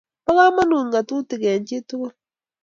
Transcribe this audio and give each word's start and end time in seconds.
Pa 0.25 0.31
kamanut 0.37 0.83
ngatutik 0.89 1.43
eng 1.51 1.65
chii 1.67 1.85
tugul 1.87 2.13